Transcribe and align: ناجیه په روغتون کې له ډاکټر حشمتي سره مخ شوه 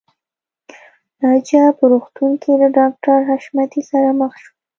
ناجیه 1.21 1.65
په 1.77 1.83
روغتون 1.91 2.31
کې 2.41 2.51
له 2.61 2.67
ډاکټر 2.77 3.17
حشمتي 3.29 3.81
سره 3.91 4.09
مخ 4.19 4.33
شوه 4.43 4.51